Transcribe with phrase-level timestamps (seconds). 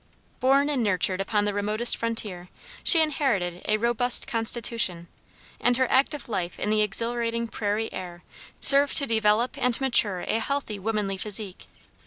[0.39, 2.49] Born and nurtured upon the remotest frontier,
[2.83, 5.07] she inherited a robust constitution,
[5.59, 8.23] and her active life in the exhilarating prairie air
[8.59, 11.67] served to develop and mature a healthy womanly physique.